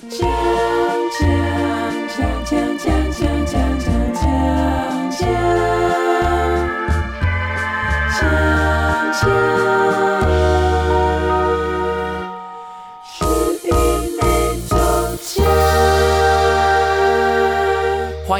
[0.00, 0.08] 欢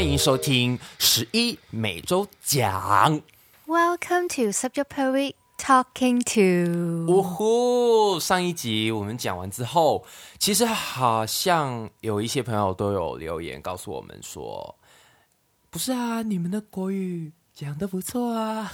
[0.03, 3.21] 迎收听十一每周讲。
[3.67, 7.13] Welcome to Subject Per Week Talking to。
[7.13, 8.19] 呜呼！
[8.19, 10.07] 上一集我们讲完之后，
[10.39, 14.75] 其实好像有一些朋友都有留言告诉我们说
[15.69, 18.73] ：“不是啊，你们的国语讲的不错啊。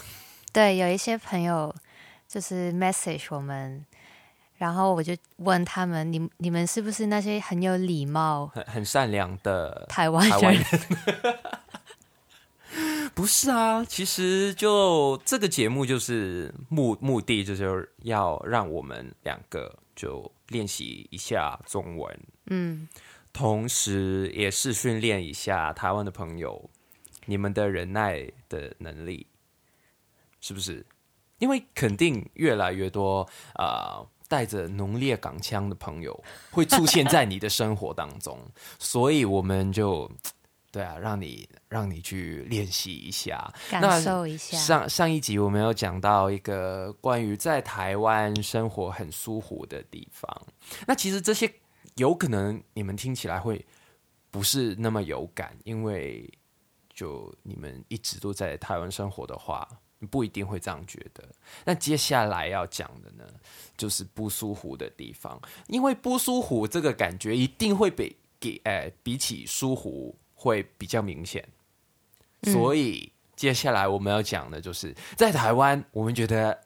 [0.52, 1.74] 对，有一些朋友
[2.28, 3.84] 就是 message 我们，
[4.54, 10.64] 然后我就问他们：你你们是不是那些很有礼貌很很善良的台湾人？
[13.14, 22.86] 不是啊，其实就这个节目就是目目的就是要让我们两个就练习一下中文，嗯，
[23.32, 26.70] 同时也是训练一下台湾的朋友，
[27.24, 29.26] 你们的忍耐的能力，
[30.40, 30.84] 是不是？
[31.38, 33.20] 因为肯定越来越多
[33.54, 38.36] 啊、呃带着浓烈港腔的朋友会出现在你的生活当中，
[38.76, 40.10] 所以我们就
[40.76, 44.58] 对啊，让你让你去练习一下，感受一下。
[44.58, 50.30] 上上一集我们有讲到一个关于在台湾生活很舒服的地方，
[50.86, 51.50] 那其实这些
[51.94, 53.64] 有可能你们听起来会
[54.30, 56.30] 不是那么有感，因为
[56.92, 59.66] 就你们一直都在台湾生活的话，
[60.10, 61.26] 不一定会这样觉得。
[61.64, 63.24] 那接下来要讲的呢，
[63.78, 71.44] 就是不舒服的地方，因为不舒服这个感觉一定会比给呃比起舒服会比较明显。
[72.44, 76.56] 所以接下来我们要讲的就是在台湾，我们觉得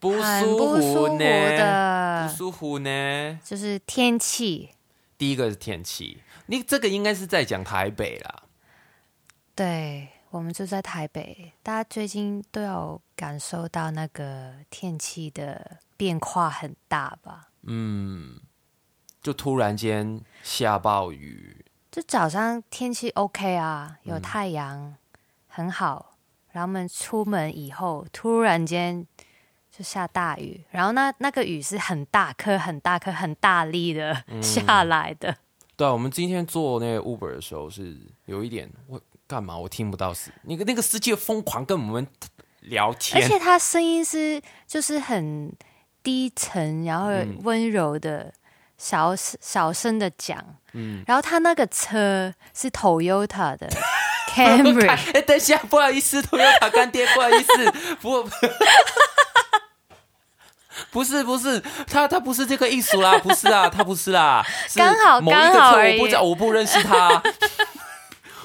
[0.00, 3.40] 不很舒服服呢，的不，舒服呢。
[3.44, 4.70] 就是天气。
[5.16, 8.42] 第一个是天气，你这个应该是在讲台北啦。
[9.54, 17.50] 对，我们就在台北，大家最近都有感受到那个天气的变化很大吧？
[17.62, 18.40] 嗯，
[19.22, 24.94] 就突然间下暴雨，就早上天气 OK 啊，有太阳，
[25.46, 26.16] 很好。
[26.50, 29.06] 然后我们出门以后，突然间
[29.70, 35.36] 就下大雨，然后那那个雨是很大颗、很大颗、很大力的下来的。
[35.76, 37.94] 对啊，我们今天坐那个 Uber 的时候是
[38.24, 42.06] 有一点，我干嘛我听不到是那个那个司机疯狂跟我们
[42.60, 45.52] 聊天而，且他声音是就是很
[46.02, 48.32] 低沉，然后嗯温柔的
[48.82, 50.44] 小小声的讲。
[50.72, 53.68] 嗯，然后他那个车是 Toyota 的
[54.34, 58.28] Camry，哎、等一下，不好意思，，Toyota 干爹，不好意思， 不，
[60.90, 67.22] 不是不是，他他不是这个意思啦，不是啊，他不是啦， 是刚好刚好我不知道，我不认识他。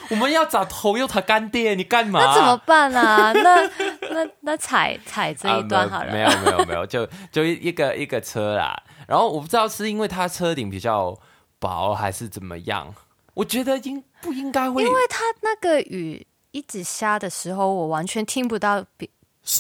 [0.10, 2.20] 我们要找头又他干爹，你干嘛？
[2.20, 3.34] 那怎么办啊？
[3.34, 3.62] 那
[4.10, 6.10] 那那踩踩这一段好了。
[6.10, 8.82] 啊没有没有没有就就一一个一个车啦。
[9.08, 11.18] 然后我不知道是因为它车顶比较
[11.58, 12.94] 薄还是怎么样，
[13.34, 19.10] 我觉得应不应该会，因为他那个雨一直下的时候，我完全听不到别。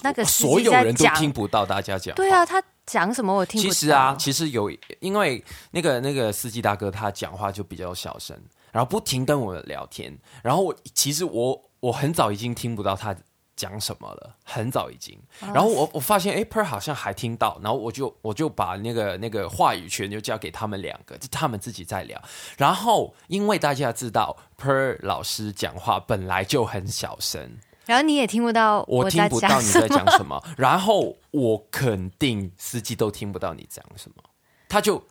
[0.03, 2.17] 那个所有人都听不到大家讲话。
[2.17, 3.73] 对啊，他讲什么我听不到。
[3.73, 4.69] 其实啊，其实有，
[4.99, 5.41] 因为
[5.71, 8.37] 那个那个司机大哥他讲话就比较小声，
[8.73, 13.15] 然后不停跟我聊天，然后我其实我我很早已经听不到他
[13.57, 15.19] 讲什么了，很早已经。
[15.41, 22.21] 哦然后我我发现，哎，Per 好像还听到，然后我就我就把那个那个话语权就交给他们两个，就他们自己在聊。
[22.57, 30.41] 然后因为大家知道 Per 老师讲话本来就很小声，然后你也听不到我听不到你在讲什么。
[30.55, 34.23] 然后我肯定司机都听不到你讲什么，
[34.69, 35.03] 他就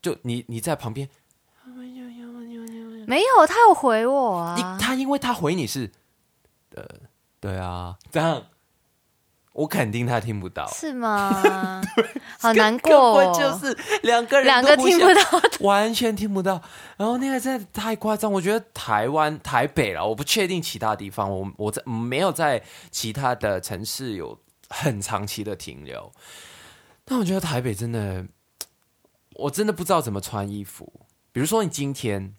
[0.00, 1.08] 就你你在旁边，
[3.06, 4.78] 没有，他有回我你啊。
[4.80, 5.90] 他因为他回你是，
[6.74, 6.84] 呃，
[7.42, 8.46] 对啊，这样，
[9.52, 11.82] 我肯定他听不到，是吗？
[12.38, 15.20] 好难过、根哦，本就是两个人两个听不到。
[15.66, 16.62] 完全听不到。
[16.96, 22.62] 然后那个真的太夸张，我觉得台湾台北了，我不确定其他地方，我我在没有在
[22.92, 24.38] 其他的城市有
[24.68, 26.12] 很长期的停留。
[27.04, 28.24] 但我觉得台北真的，
[29.34, 30.92] 我真的不知道怎么穿衣服。
[31.32, 32.34] 比如说你今天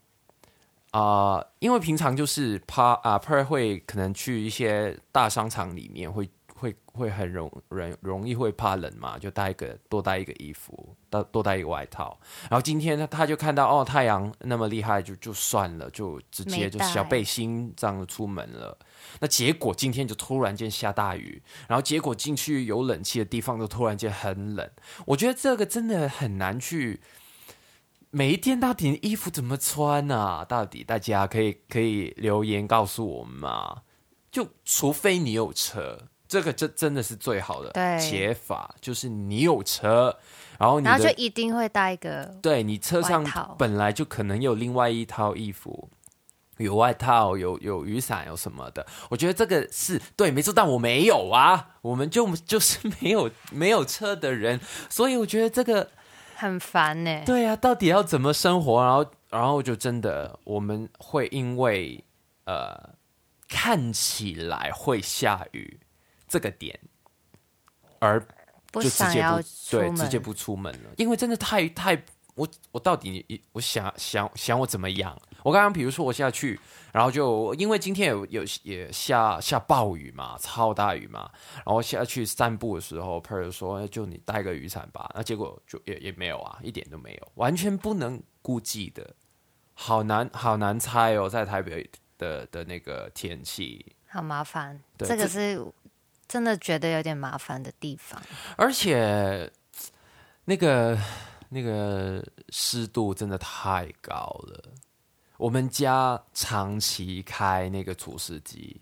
[0.94, 12.16] 啊、因为平常就是怕啊 Per 会可能去一些大商场里面会会会很容容容易会怕冷嘛，就带一个多带一个衣服，多多带一个外套。
[12.44, 18.78] 然后今天他他就看到哦太阳那么厉害，就就算了，就直接就小背心这样出门了。
[19.19, 24.69] 那结果今天就突然间下大雨，然后结果进去有冷气的地方就突然间很冷。
[25.07, 27.01] 我觉得这个真的很难去
[28.15, 30.45] 每一天到底衣服怎么穿啊？
[30.45, 33.81] 到底大家可以可以留言告诉我们吗？
[34.31, 40.15] 就除非你有车，这个这真的是最好的解法，就是你有车，
[40.60, 43.25] 然后你然后就一定会带一个，对你车上
[43.57, 45.89] 本来就可能有另外一套衣服。
[46.57, 48.86] 有外套，有有雨伞，有什么的？
[49.10, 55.89] 我觉得这个是对，没错，但我没有啊，我们就就是没有没有车的人，所以我觉得这个
[56.44, 58.84] 很烦呢、对啊，到底要怎么生活？
[58.84, 62.04] 然后，然后就真的我们会因为
[62.44, 62.78] 呃
[63.48, 65.80] 看起来会下雨
[66.28, 66.78] 这个点，
[68.00, 68.19] 而
[68.72, 69.42] 不就直接不
[69.72, 72.04] 对，直接不出门了，因为真的太太
[72.36, 75.18] 我我到底我想想想我怎么样？
[75.44, 76.60] 我刚刚比如说我下去，
[76.92, 89.16] 然后就因为今天有有也下下暴雨嘛，超大雨嘛，然后下去散步的时候 p e r 说哎就你带个雨伞吧，那结果就也也没有啊，一点都没有，完全不能估计的，
[89.74, 94.80] 好难好难猜哦，在台北的的那个天气，好麻烦。
[94.98, 95.62] 这个是
[96.28, 98.22] 真的觉得有点麻烦的地方。
[98.56, 99.51] 而且
[100.46, 100.98] 那个
[101.50, 104.16] 那个湿度真的太高
[104.48, 104.63] 了。
[105.44, 108.80] 我们家长期开那个除湿机，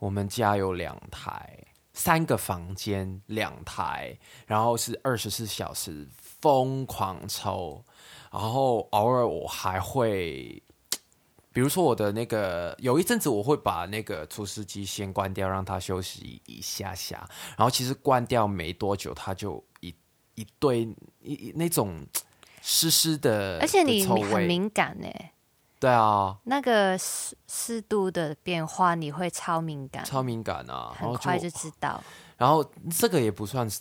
[0.00, 1.56] 我们家有两台，
[1.92, 7.84] 三个房间两台，然后是二十四小时疯狂抽，
[8.32, 10.60] 然后偶尔我还会。
[11.52, 17.24] 比如说我的那个，有一阵子我会把那个除湿机先关掉，让它休息一下下。
[17.56, 19.94] 然后其实关掉没多久，它就一
[20.34, 20.80] 一堆
[21.22, 22.04] 一一那种
[22.62, 24.04] 湿湿的，而且你。
[24.04, 25.08] 很敏感呢、
[25.80, 32.00] 对啊，那个湿湿度的变化你会超敏感，超敏感啊，很快就知道。
[32.36, 33.80] 然后这个也不算是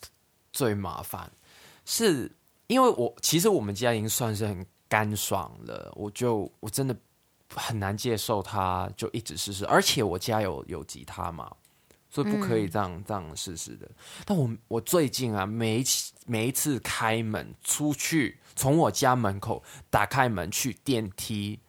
[0.53, 1.29] 最麻烦，
[1.83, 2.31] 是
[2.67, 6.95] 因为我其实我们家已经算是很干爽了，我就我真的
[7.53, 11.51] 很难接受它就一直试试，而且我家有有吉他嘛，
[12.09, 13.89] 所以不可以这样、这样试试的。
[14.25, 21.59] 但我我最近啊，每一次每一次开门出去，从我家门口打开门去电梯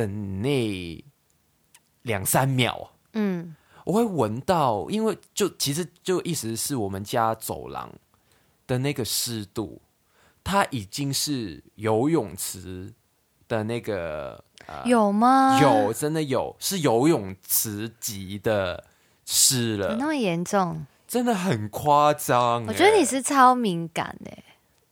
[0.00, 1.04] 的那
[2.02, 3.54] 两三秒，嗯，
[3.84, 7.92] 我会闻到，因为就其实就意思是我们家走廊
[8.66, 9.82] 的那个湿度，
[10.42, 12.94] 它已经是游泳池
[13.46, 14.42] 的那个
[14.84, 15.60] 有吗？
[15.60, 18.84] 有真的有是游泳池级的
[19.26, 20.86] 湿了，有那么严重？
[21.06, 22.66] 真的很夸张欸。
[22.68, 24.30] 我觉得你是超敏感的、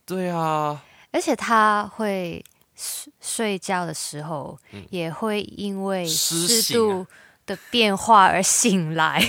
[0.05, 2.43] 对啊，而且它会
[2.79, 4.57] 睡睡觉的时候
[4.89, 7.05] 也会因为湿度
[7.45, 9.21] 的变化而醒来，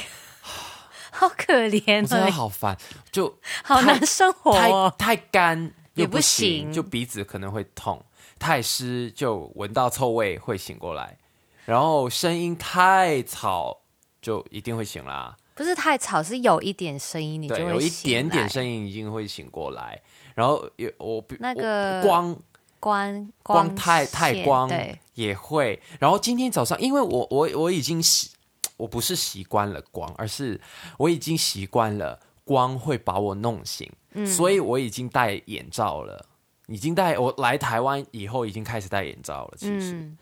[1.10, 2.78] 好可怜我真的哦，好烦，
[3.10, 4.94] 就 好难生活太哦。
[4.96, 5.60] 太干
[5.94, 7.98] 又也不行，就鼻子可能会痛；
[8.38, 11.18] 太湿就闻到臭味会醒过来，
[11.64, 13.80] 然后声音太吵
[14.22, 15.36] 就一定会醒啦。
[15.56, 18.82] 不是太吵，是有一点声音，你就有一点点声音。
[18.82, 20.00] 音一定会醒过来。
[20.34, 22.34] 然后有我那个光
[22.80, 25.80] 光光太太光对，也会。
[26.00, 28.30] 然后今天早上，因为我我我已经习，
[28.76, 30.60] 我不是习惯了光，而是
[30.98, 36.26] 我已经习惯了光会把我弄醒，嗯所以我已经戴眼罩了。
[36.66, 39.92] 已经戴我来台湾以后已经开始戴眼罩了，其实。
[39.92, 40.16] 嗯，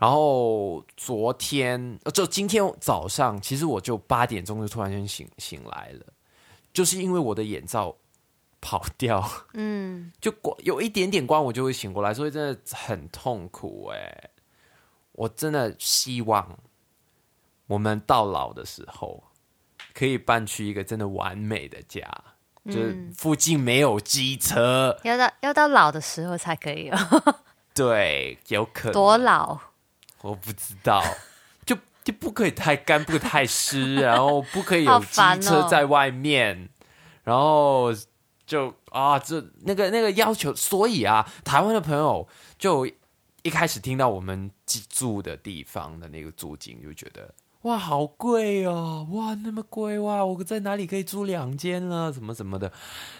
[0.00, 6.06] 然后昨天呃就今天早上，其实我就八点钟就突然间醒醒来了，
[6.72, 7.94] 就是因为我的眼罩
[8.62, 14.30] 跑掉，嗯， 就光有一点点光，我就会醒过来，所以真的很痛苦哎、
[15.12, 16.58] 我真的希望
[17.66, 19.24] 我们到老的时候
[19.92, 22.00] 可以搬去一个真的完美的家，
[22.66, 27.34] 就是嗯附近没有机车，要到要到老的时候才可以哦。
[27.74, 28.92] 对，有可能。
[28.92, 29.58] 多老？
[30.20, 31.02] 我不知道，
[31.66, 36.68] 就就不可以太干，不可以太湿，然后不可以有机车在外面，
[37.24, 37.92] 然后
[38.52, 42.28] 就啊，这那个那个要求，所以啊，台湾的朋友
[42.58, 42.86] 就
[43.42, 44.50] 一开始听到我们
[44.90, 52.12] 住的地方的那个租金，就觉得哇，好贵哦，哇，那么贵哇，我在哪里可以租两间呢？
[52.12, 52.70] 什么什么的。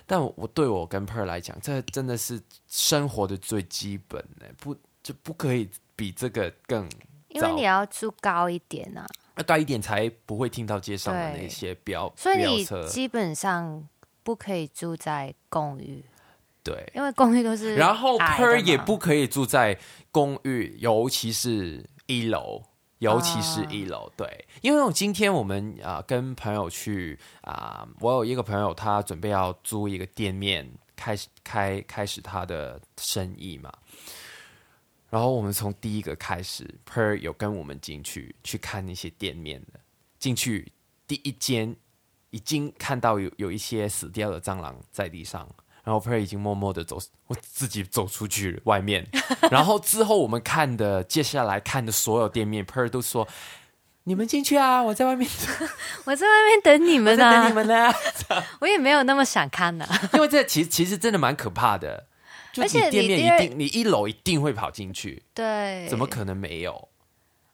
[0.04, 6.86] 但我我对我跟 Per 来讲，这真的是生活的最基本呢，不就不可以比这个更
[7.28, 9.06] 因为你要住高一点啊，
[9.38, 12.66] 要高一点才不会听到街上的那些标所以你。
[12.86, 13.88] 基本上
[14.22, 16.04] 不可以住在公寓，
[16.62, 19.78] 对，因为公寓都是然后 Per 也不可以住在
[20.10, 22.62] 公寓，尤其是一楼。
[23.02, 33.72] 尤其是一楼，对，因为我今天我们啊、跟朋友去啊、我有一个朋友他准备要租一个店面，开始开开始他的生意嘛，
[35.10, 39.80] 然后我们从第一个开始，Per 有跟我们进去去看那些店面的，
[40.20, 40.70] 进去
[41.08, 41.74] 第一间
[42.32, 45.48] 已经看到有有一些死掉的蟑螂在地上，
[45.84, 46.98] 然后 Per 已经默默的走，
[47.28, 49.06] 我自己走出去外面，
[49.50, 53.26] 然后之后我们看的接下来看的所有店面，Per 都说。
[54.04, 54.82] 你们进去啊！
[54.82, 55.30] 我在外面，
[56.06, 57.94] 我在外面等你们啊等你，们呢。
[58.58, 59.86] 我也没有那么想看呢。
[60.14, 62.08] 因为这其实其实真的蛮可怕的，
[62.52, 66.88] 就而且你店面一定你一楼一定会跑进去，对，怎么可能没有？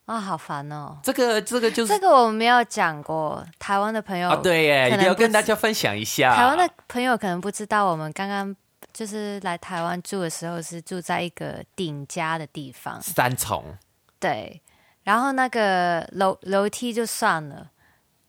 [0.08, 0.20] 啊？
[0.20, 0.98] 好烦哦。
[1.02, 6.34] 这个这个就是这个我们没有讲过，台湾的朋友啊，对耶，一定要跟大家分享一下。
[6.34, 8.54] 台湾的朋友可能不知道，我们刚刚
[8.92, 13.76] 就是来台湾住的时候是住在一个顶家的地方，三重，
[14.18, 14.60] 对。
[15.04, 17.70] 然后那个楼楼梯就算了，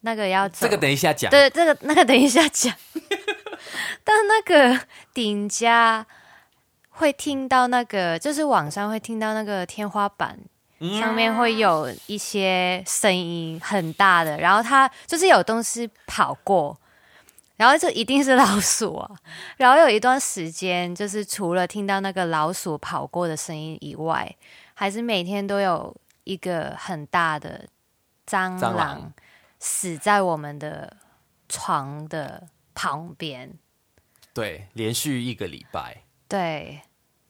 [0.02, 1.30] 那个要走这个等一下讲。
[1.30, 2.74] 对，这个那个等一下讲。
[4.06, 6.06] 但那个顶家
[6.90, 10.40] 会听到那个，就是网上会听到那个天花板
[11.00, 16.80] 上面会有一些声音很大的，然后它就是有东西跑过，
[17.58, 19.12] 然后这一定是老鼠啊。
[19.58, 24.36] 然后有一段时间，就是除了听到那个老鼠跑过的声音以外，
[24.74, 27.68] 还是每天都有一个很大的
[28.26, 29.14] 蟑螂蟑螂
[29.60, 30.96] 死在我们的
[31.50, 33.52] 床的旁边。
[34.34, 36.80] 对，连续一个礼拜，对，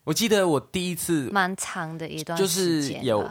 [0.10, 3.30] 我记得我第一次，蛮长的一段就是有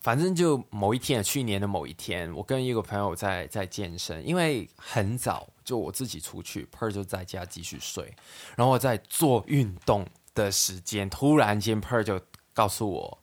[0.00, 8.12] 反正就某一天，去年的某一天，我跟一个朋友在在健身，因为很早就我自己出去，Per 就在家继续睡，
[8.56, 12.20] 然后我在做运动的时间，突然间 Per 就
[12.52, 13.18] 告诉我，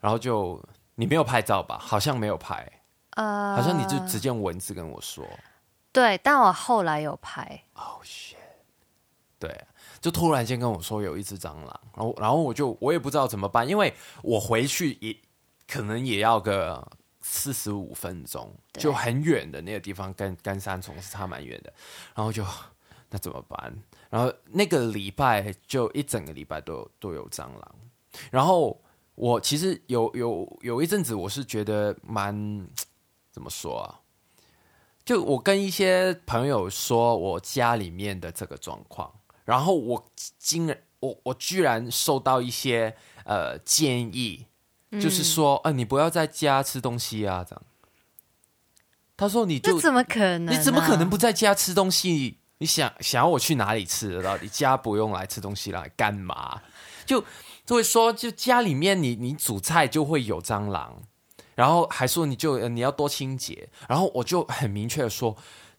[0.00, 0.58] 然后就
[0.94, 1.76] 你没有拍照吧？
[1.78, 2.66] 好像没有拍，
[3.16, 5.28] 呃，好像你就直接用文字跟我说，
[5.92, 8.36] 对，但我后来有拍，哦、shit，
[9.38, 9.62] 对，
[10.04, 13.90] 就突然间跟我说有一只蟑螂，然后然后我就我也不知道怎么办，因为
[14.22, 15.16] 我回去也
[15.66, 16.86] 可能也要个
[17.22, 21.72] 四十五分钟，就很远的那个地方，跟跟三重是差蛮远的，
[22.14, 22.44] 然后就
[23.08, 23.74] 那怎么办？
[24.10, 27.74] 然后那个礼拜就一整个礼拜都有都有蟑螂，
[28.30, 28.78] 然后
[29.14, 32.68] 我其实有有有一阵子我是觉得蛮
[33.30, 34.00] 怎么说啊？
[35.02, 39.10] 就我跟一些朋友说我家里面的这个状况，
[39.44, 44.46] 然后我竟然我我居然收到一些呃建议，
[44.92, 47.62] 就是说，呃，你不要在家吃东西啊，这样。
[49.16, 51.08] 他说你就怎么可能、啊你怎么可能？
[51.08, 52.38] 不在家吃东西？
[52.58, 54.22] 你想想要我去哪里吃的？
[54.22, 56.62] 到底家不用来吃东西来干嘛？
[57.06, 57.22] 就
[57.66, 61.02] 就会说，就家里面你你煮菜就会有蟑螂，
[61.54, 65.36] 然后还说你就呃你要多清洁，然后我就很明确的说，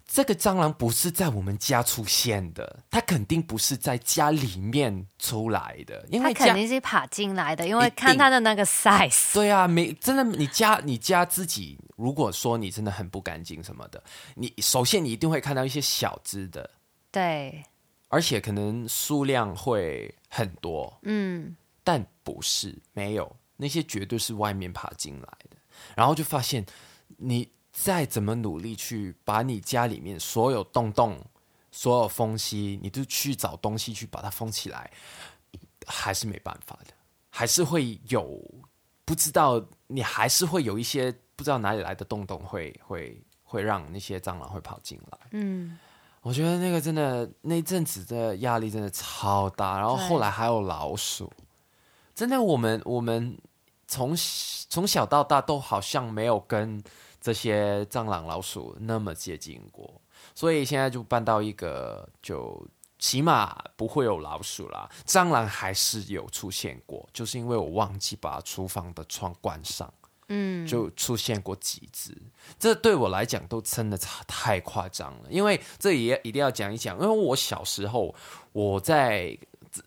[0.08, 9.34] 这个蟑螂不是在我们家出现的，它肯定不是在家里面出来的，因为它肯定是爬进来的，因为看它的那个 size。
[9.34, 14.02] 对啊，没真的，你家你家自己，如果说你真的很不干净什么的，
[14.36, 16.70] 你首先你一定会看到一些小只的，
[17.12, 17.64] 对，
[18.10, 25.58] 而且可能数量会很多，嗯，但不是没有那些绝对是外面爬进来的，
[25.96, 26.64] 然后就发现
[27.18, 31.20] 你再怎么努力去把你家里面所有洞洞、
[31.72, 34.90] 所有缝隙，你都去找东西去把它封起来，
[35.86, 36.94] 还是没办法的，
[37.30, 38.42] 还是会有
[39.04, 45.20] 不知道，你还是会有一些不知道哪里来的洞洞会会会让那些蟑螂会跑进来。
[45.32, 45.78] 嗯，
[46.22, 51.30] 我觉得那个真的那阵子的压力真的超大，然后后来还有老鼠，
[52.16, 53.38] 真的我们我们
[53.86, 54.16] 从
[54.70, 56.82] 从小到大都好像没有跟
[57.26, 60.00] 这些蟑螂老鼠那么接近过，
[60.36, 62.64] 所以现在就搬到一个就
[63.00, 69.92] 起码不会有老鼠啦，蟑螂还是有出现过，就是因为我忘记把厨房的窗关上。
[70.28, 72.16] 嗯，就出现过几只，
[72.60, 75.30] 这对我来讲都真的太夸张了。
[75.32, 78.14] 因为这也一定要讲一讲，因为我小时候
[78.52, 79.36] 我在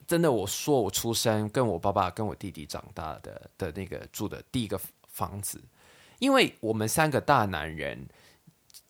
[0.07, 5.61] 真的我说我出生跟我爸爸跟我弟弟长大的的那个住的第一个房子，
[6.19, 8.09] 因为我们三个大男人，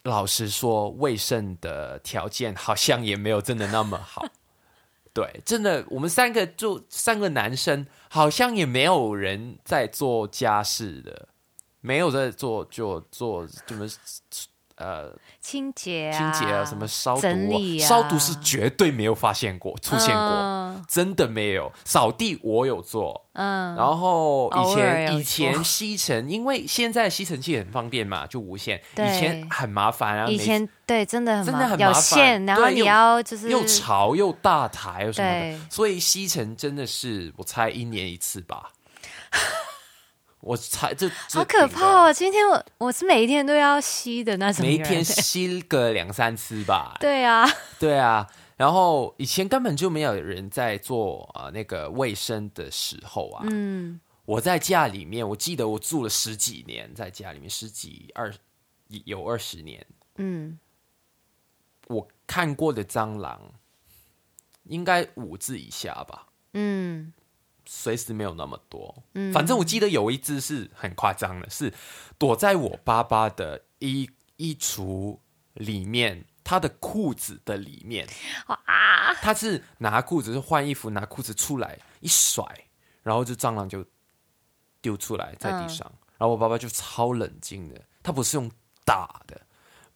[0.05, 4.25] 老实说卫生的条件好像也没有真的那么好。
[5.13, 11.29] 对，真的，我们三个就三个男生，好像也没有人在做家事的，
[11.81, 13.87] 没有在做做做什么
[14.79, 21.73] 呃清洁啊清啊，洁啊，什么消毒、啊，消毒是绝对没有发现过出现过，嗯真的没有。
[21.85, 28.81] 扫地我有做，嗯，然后以前以前吸尘，因为现在吸尘器很方便嘛，就无线。
[28.93, 38.71] 以前很麻烦啊，以前对真的很真的很麻烦线，然后你要就是又潮又大台又什么的，所以吸尘真的是我猜一年一次吧。
[40.49, 42.11] 我才这这好可怕哦！
[42.13, 46.97] 今天我我是每一天都要吸的那种，每一天 吸个两三次吧。
[46.99, 47.47] 对啊，
[47.79, 48.27] 对啊，
[48.57, 53.45] 然后以前根本就没有人在做呃那个卫生的时候啊。
[53.51, 58.33] 嗯，我在家里面，我记得我住了十几年，在家里面十几二
[59.05, 59.87] 有二十年，
[60.17, 60.59] 嗯，
[61.89, 63.39] 我看过的蟑螂
[64.65, 66.27] 应该五只以下吧。
[66.55, 67.13] 嗯
[67.71, 69.31] 随时没有那么多，嗯。
[69.31, 71.75] 反正我记得有一只是很夸张的，是
[72.17, 75.19] 躲在我爸爸的衣衣橱
[75.53, 78.09] 里面，他的裤子的里面，
[78.47, 82.43] 啊，他是拿裤子是换衣服，拿裤子出来一甩，
[83.03, 83.85] 然后就蟑螂就
[84.81, 88.51] 丢出来在地上，然后我爸爸就超冷静的，他不是用
[88.87, 89.39] 打的，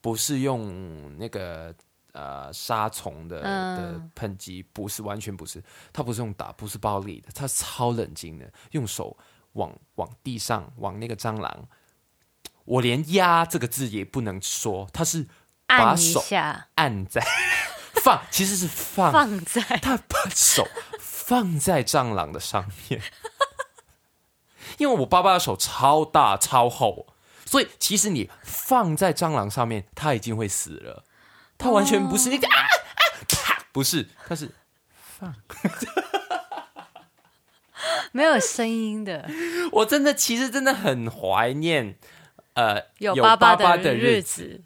[0.02, 1.74] 不是用那个
[2.12, 3.76] 呃杀虫的嗯。
[3.76, 9.16] 的喷剂，不是完全不是，他不是用打，不是暴力的，他超冷静的，用手
[9.52, 11.68] 往往地上往那个蟑螂，
[12.64, 15.26] 我连压这个字也不能说，他是
[15.66, 16.22] 把手，
[16.76, 17.24] 按在
[18.02, 19.62] 放，其实是放，放在。
[19.78, 20.66] 他把手
[20.98, 23.00] 放在蟑螂的上面，
[24.78, 27.06] 因为我爸爸的手超大超厚，
[27.46, 31.04] 所以其实你放在蟑螂上面，它已经会死了。
[31.62, 32.66] 它完全不是那个啊啊
[33.28, 34.50] 啪，不是，他是
[34.92, 35.32] 放
[38.10, 39.30] 没有声音的，
[39.70, 41.96] 我真的其实真的很怀念，
[42.54, 44.62] 呃，有爸爸爸的日日子，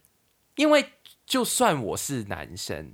[0.55, 0.95] 因为
[1.27, 2.93] 就算我是男生，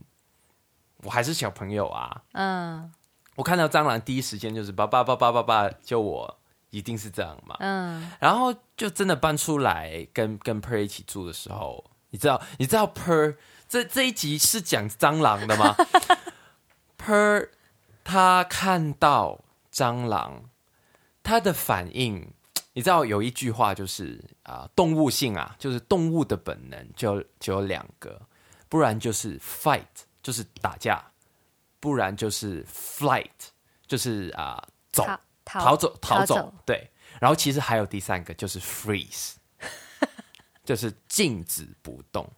[1.05, 2.93] 我还是小朋友啊，嗯。
[3.35, 7.57] 我看到蟑螂第一时间就是爸爸爸爸爸爸救我，一定是这样嘛。
[7.61, 13.35] 嗯，然后就真的搬出来跟跟 Per 一起住的时候，你知道你知道 Per
[13.73, 15.75] 这这一集是讲蟑螂的吗？
[17.03, 17.49] Per
[18.05, 20.51] 他看到蟑螂，
[21.23, 22.35] 他的反应，
[22.75, 28.21] 你知道有一句话就是啊、动物性啊，就是动物的本能就就有两个，
[28.69, 29.87] 不然就是 fight，
[30.23, 31.03] 就是打架，
[31.81, 33.31] 不然就是 flight，
[33.87, 35.07] 就是啊、走。
[35.47, 36.91] 逃逃走，逃走，逃走对。
[37.19, 39.37] 然后其实还有第三个，就是 freeze，
[40.63, 42.31] 就是静止不动。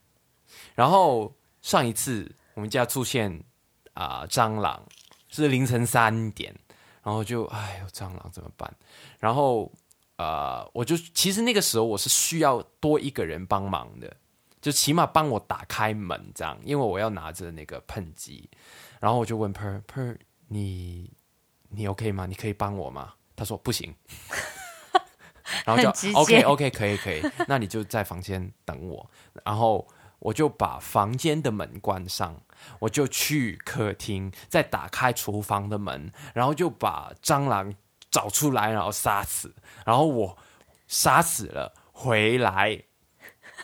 [0.75, 3.43] 然后上一次我们家出现
[3.95, 4.83] 啊、蟑螂，
[5.29, 6.55] 是凌晨三点，
[7.03, 8.73] 然后就哎呦蟑螂怎么办？
[9.19, 9.71] 然后
[10.17, 14.17] 呃，我就其实那个时候我是需要多一个人帮忙的，
[14.61, 18.49] 就起码帮我打开门这样，因为我要拿着那个喷剂。
[19.01, 20.17] 然后我就问 Per Per
[20.49, 21.13] 你
[21.69, 22.27] 你 OK 吗？
[22.27, 23.13] 你可以帮我吗？
[23.37, 23.95] 他说不行，
[25.67, 29.11] 然后就 OK OK 可以可以，那你就在房间等我。
[29.45, 29.87] 然后
[30.25, 32.43] 我就把房间的门关上，
[32.81, 37.75] 我就去客厅，再打开厨房的门，然后就把蟑螂
[38.11, 39.55] 找出来，然后杀死。
[39.85, 40.39] 然后我
[40.89, 42.85] 杀死了，回来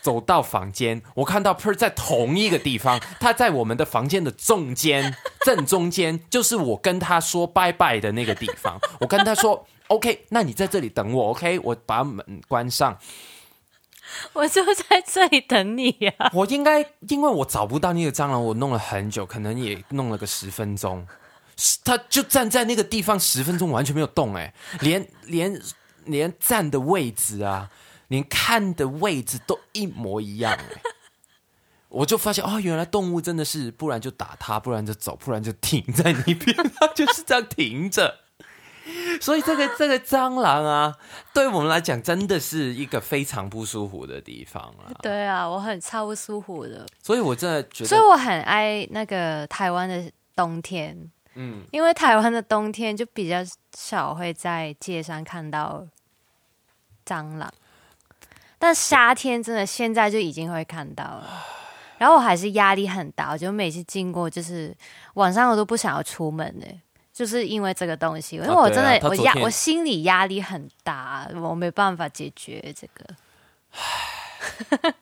[0.02, 8.78] 走到房间，我看到 Per 在同一个地方，他在我们的房间的中间，正中间，就是我跟他说拜拜的那个地方。
[9.00, 11.58] 我跟他说：“OK，那你在这里等我，OK？
[11.60, 12.98] 我把门关上。
[14.32, 21.06] 我就在这里等你呀、 我应该因为我找不到那个蟑螂，我弄了很久，可能也弄了个十分钟。
[21.84, 25.60] 他就站在那个地方十分钟，完全没有动，哎，连连
[26.04, 27.70] 连站的位置啊，
[28.08, 30.80] 连看的位置都一模一样，哎。
[31.90, 38.20] 我就发现哦，原来动物真的是，不然就打它，不然就走，不然就停在那边，它就是这样停着。
[39.22, 40.96] 所以这个这个蟑螂啊，
[41.34, 44.88] 对我们来讲真的是一个非常不舒服的地方啊。
[45.02, 50.96] 对啊，我很超不舒服的，所以我真的觉得，所以我很爱那个台湾的冬天，
[51.34, 53.36] 嗯，因为台湾的冬天就比较
[53.76, 55.86] 少会在街上看到
[57.06, 57.52] 蟑螂，
[58.58, 61.28] 但夏天真的现在就已经会看到了。
[61.98, 64.74] 然后我还是压力很大，我就每次经过就是
[65.14, 66.66] 晚上我都不想要出门的，
[67.20, 74.92] 就是因为这个东西，因为我真的、我压我心理压力很大，我没办法解决这个，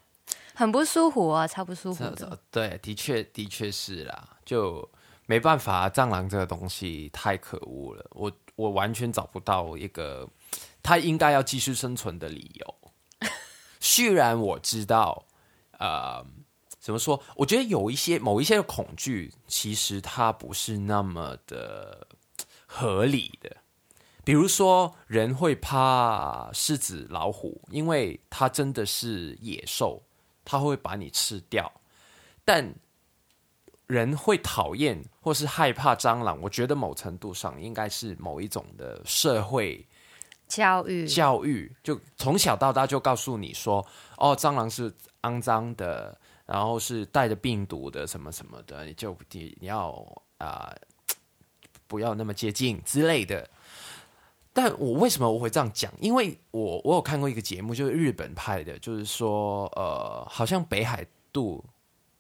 [0.53, 2.37] 很不舒服啊，超不舒服的。
[2.51, 4.91] 对，的确的确是啦，就
[5.27, 10.29] 没办法，蟑螂这个东西太可恶了，我我完全找不到一个
[10.83, 12.75] 它应该要继续生存的理由。
[13.79, 15.25] 虽然我知道，
[15.79, 16.27] 呃，
[16.81, 17.23] 怎么说？
[17.37, 22.08] 我觉得有一些某一些的恐惧，其实它不是那么的
[22.79, 23.57] 合理的。
[24.25, 30.03] 比如说，人会怕狮子、老虎，因为它真的是野兽，
[30.45, 31.73] 它会把你吃掉。
[32.45, 32.75] 但
[33.87, 39.87] 人会讨厌或是害怕蟑螂，我觉得某程度上应该是某一种的社会
[40.47, 43.85] 教育，教育，就从小到大就告诉你说，
[44.19, 49.91] 哦，蟑螂是肮脏的，然后是带着病毒的，什么什么的，你就你你要
[50.37, 50.75] 啊、
[51.89, 53.51] 不要那么接近之类的。
[54.53, 55.93] 但我为什么我会这样讲？
[56.01, 61.65] 因为我我有看过一个节目，就是日本拍的，就是说，呃，好像北海度、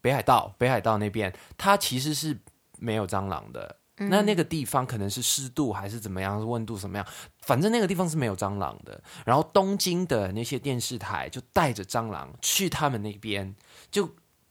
[0.00, 2.36] 北海道、北海道那边，它其实是
[2.78, 3.76] 没有蟑螂的。
[4.00, 7.04] 那那个地方可能是湿度还是怎么样，温度怎么样，
[7.40, 9.02] 反正那个地方是没有蟑螂的。
[9.26, 13.52] 然后东京的那些电视台就带着蟑螂去他们那边，
[13.90, 14.08] 就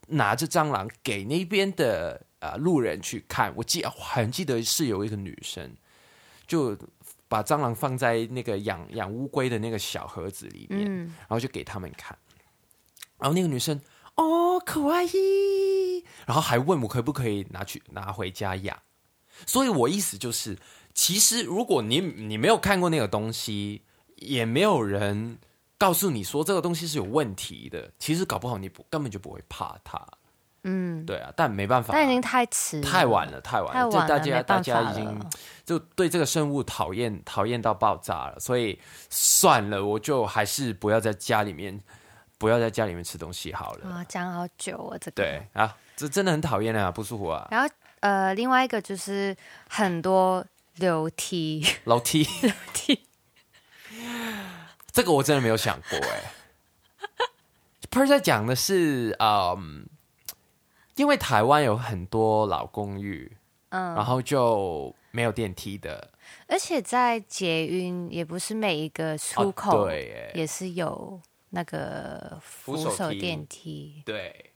[0.07, 3.53] 拿着蟑螂给那边的呃路人去看。
[3.55, 5.75] 我记很记得是有一个女生，
[6.45, 6.77] 就
[7.27, 12.17] 把蟑螂放在那个养养乌龟的那个小盒子里面，嗯，然后就给他们看。
[13.17, 13.81] 然后那个女生
[14.15, 18.77] 哦，可爱意，然后还问我可不可以拿去拿回家养。
[19.45, 20.57] 所以我意思就是，
[20.93, 23.83] 其实如果你你没有看过那个东西，
[24.15, 25.37] 也没有人
[25.77, 30.07] 告诉你说这个东西是有问题的，其实搞不好你不根本就不会怕它。
[30.69, 35.19] 嗯，对啊，但没办法，但已经太迟了，太晚了，太晚了，太晚了，就大家大家已经。
[35.65, 41.77] 就对这个生物讨厌讨厌到爆炸了，所以算了，我就还是不要在家里面
[42.37, 43.89] 不要在家里面吃东西好了。
[43.89, 45.15] 啊，讲好久啊，这个。
[45.15, 49.35] 对啊，这真的很讨厌啊，不舒服啊，然后呃，另外一个就是
[49.67, 50.45] 很多
[50.77, 53.05] 楼梯，楼梯 楼梯，
[54.93, 56.31] 这个我真的没有想过哎。
[57.89, 59.85] p e r 在讲的是，嗯，
[60.97, 63.37] 因为台湾有很多老公寓，
[63.69, 66.11] 嗯，然后就没有电梯的，
[66.47, 74.03] 而且在捷运也不是每一个出哦口对也是有那个扶手电梯。
[74.05, 74.51] 对。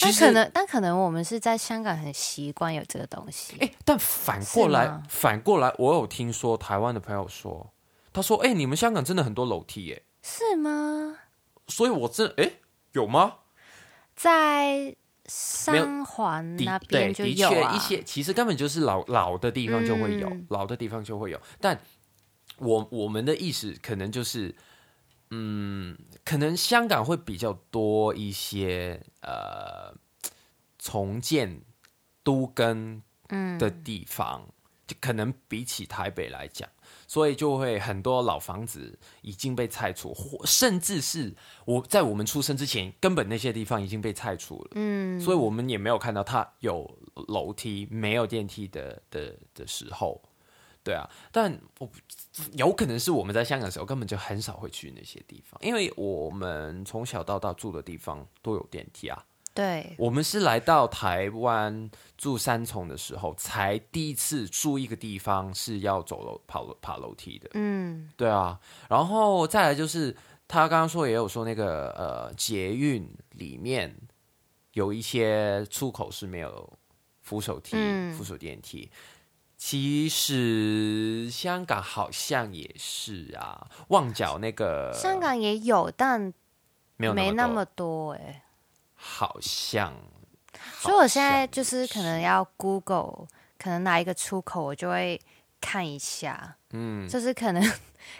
[0.00, 3.58] 但可能，但可能我们是在香港很习惯有这个东西。
[3.60, 7.70] 哎、但反过来，反过来，我有听说台湾的朋友说，
[8.10, 10.02] 他说：“哎、你们香港真的很多楼梯耶。
[10.22, 11.18] 是吗？”
[11.68, 12.52] 所以我真哎、
[12.92, 13.34] 有吗？
[14.16, 14.96] 在
[15.34, 20.46] 三环的那对，边就的有啊，确一些，其实根本就是老老的地方就会有，嗯。
[20.50, 21.40] 老的地方就会有。
[21.58, 21.80] 但
[22.58, 24.54] 我我们的意识可能就是，
[25.30, 29.94] 嗯，可能香港会比较多一些呃
[30.78, 31.62] 重建
[32.22, 33.58] 都跟嗯。
[33.58, 34.46] 的地方，
[34.86, 36.68] 就可能比起台北来讲，
[37.12, 41.30] 所以就会很多老房子已经被拆除，或甚至是
[41.66, 44.70] 我在我们出生之前，根本那些地方已经被拆除了。
[44.76, 46.90] 嗯，所以我们也没有看到它有
[47.28, 50.22] 楼梯、没有电梯的的的时候，
[50.82, 51.06] 对啊。
[51.30, 51.90] 但我
[52.54, 59.22] 有可能是我们在香港的时候根本就很少会去那些地方，因为我们从小到大住的地方都有电梯啊。
[59.54, 67.50] 对，我们是来到台湾住三重的时候，才第一次住一个地方是要走楼跑楼爬楼梯的。
[67.54, 68.10] 嗯。
[68.16, 70.16] 对啊，然后再来就是
[70.48, 73.94] 他刚刚说也有说那个呃捷运里面
[74.72, 76.78] 有一些出口是没有
[77.20, 78.14] 扶手梯、嗯。
[78.14, 78.90] 扶手电梯。
[79.56, 86.34] 其实香港好像也是啊，旺角那个香港也有，但
[86.96, 88.44] 没有没那么多多哎、
[89.04, 89.92] 好像，
[90.78, 93.26] 所以我现在就是可能要 Google，
[93.58, 95.20] 可能哪一个出口，我就会
[95.60, 96.56] 看一下。
[96.70, 97.62] 嗯， 就是可能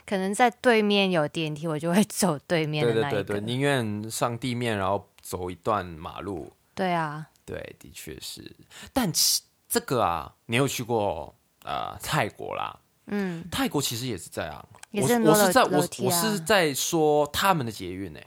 [0.04, 3.22] 可能在对面有电梯，我就会走对面对的那一个。
[3.22, 6.52] 对对对，宁愿上地面，然后走一段马路。
[6.74, 8.54] 对啊，对，的确是。
[8.92, 12.76] 但其这个啊，你有去过呃泰国啦？
[13.06, 14.68] 嗯，泰国其实也是这样。
[14.92, 18.20] 我我是在我我是啊在说他们的捷运呢、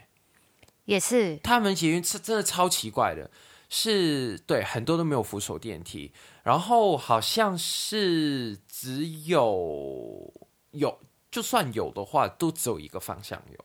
[0.86, 3.30] 也是，他们捷运是真的超奇怪的，
[3.68, 10.32] 是对很多都没有扶手电梯，然后好像是只有
[10.70, 10.98] 有
[11.30, 13.64] 就算有的话，都只有一个方向有。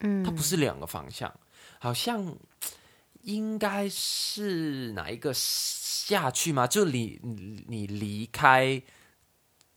[0.00, 1.32] 嗯，它不是两个方向，
[1.78, 2.36] 好像
[3.22, 6.66] 应该是哪一个下去吗？
[6.66, 8.82] 就你你你离开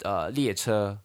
[0.04, 1.00] 呃列车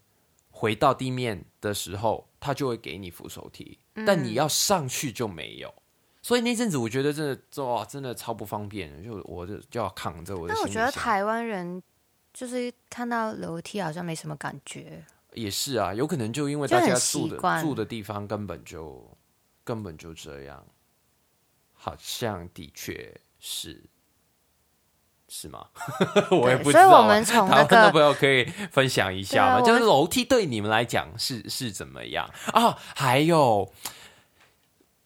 [0.56, 5.74] 回到地面的时候，他就会给你扶手梯，嗯但你要上去就没有。
[6.22, 10.68] 所以那阵子我觉得真的哇，真的超不方便，就我就就要扛着我的但我。
[10.68, 11.82] 觉得台湾人
[12.32, 15.04] 就是看到楼梯好像没什么感觉。
[15.32, 19.04] 也是啊，有可能就因为大家住的住的地方根本就
[19.64, 20.64] 根本就这样，
[21.72, 23.84] 好像的确是
[25.28, 25.66] 是吗？
[26.30, 26.88] 我也不知道啊。
[26.88, 29.58] 所以我们从那台湾的个朋友可以分享一下吗？
[29.58, 32.76] 啊就是楼梯对你们来讲是是怎么样啊？
[32.94, 33.70] 还有。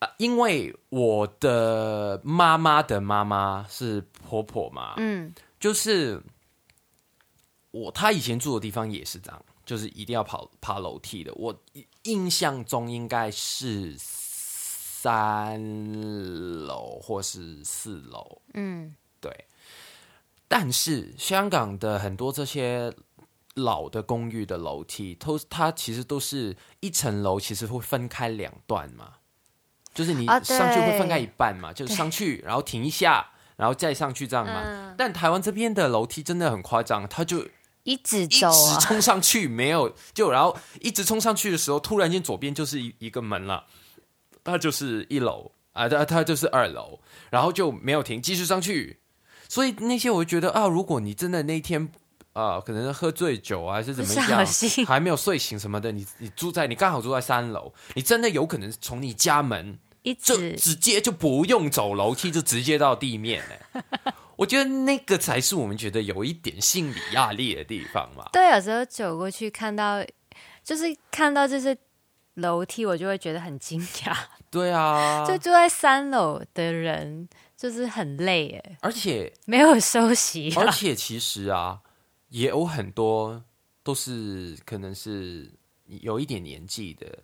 [0.00, 6.22] 啊因为我的妈妈的妈妈是婆婆嘛，嗯就是
[7.72, 11.35] 我她以前住的地方也是这样，就是一定要跑爬楼梯的。
[11.35, 11.52] 我
[12.04, 15.61] 印象中应该是三
[16.64, 19.33] 楼或是四楼，嗯，对。
[20.48, 22.92] 但是香港的很多这些
[23.54, 29.16] 老的公寓的楼梯，都它其实都是一层楼，其实会分开两段嘛，
[29.92, 34.62] 就是你啊上去会分开一半嘛，就是上去然后停一下，然后再上去这样嘛。
[34.64, 34.94] 嗯。
[34.96, 37.46] 但台湾这边的楼梯真的很夸张，它就
[37.82, 43.66] 一直一走啊，直冲上去，没有就然后一直冲上去的时候，突然间左边就是一一个门了，
[44.42, 49.00] 它就是一楼啊，它它就是二楼，然后就没有停，继续上去。
[49.48, 51.88] 所以那些我就觉得啊，如果你真的那天
[52.34, 54.46] 啊、可能喝醉酒啊，还是怎么不样
[54.87, 63.82] 还没有睡醒什么的，你你住在你刚好住在三楼，你真的有可能从你家门一就直直接就不用走楼梯，就直接到地面呢。
[64.37, 68.28] 我觉得那个才是我们觉得有一点心理压力的地方嘛。
[68.32, 70.00] 对，有时候走过去看到，
[70.62, 71.76] 就是看到这些
[72.34, 74.16] 楼梯，我就会觉得很惊讶。
[74.48, 77.28] 对啊，就住在三楼的人，
[77.59, 80.62] 就是很累哎，而且 没有休息、啊。
[80.62, 81.83] 而且其实啊，
[82.29, 83.42] 也有很多
[83.83, 85.51] 都是可能是
[85.87, 87.18] 有一点年纪的，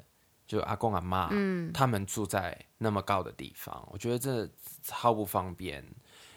[0.44, 4.49] 就阿公阿妈，嗯，他们住在那么高的地方，我觉得这
[4.83, 5.87] 超不方便，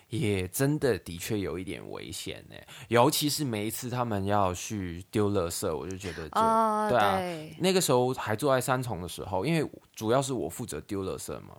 [0.09, 2.55] 也真的的确有一点危险呢。
[2.89, 11.57] 尤其是每一次他们要去丢垃圾，我就觉得就、哦，对啊对，那个时候还住在三重的时候，因为主要是我负责丢垃圾嘛，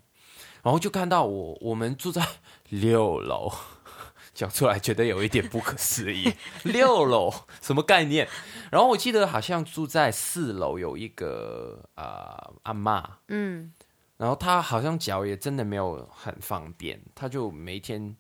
[0.68, 2.22] 然后就看到我我们住在
[2.68, 3.50] 六楼，
[4.35, 6.31] 讲出来觉得有一点不可思议，
[6.62, 8.28] 六楼什么概念？
[8.70, 13.72] 然后我记得好像住在四楼有一个呃阿妈，嗯，
[14.18, 18.14] 然后她好像脚也真的没有很方便，她就每天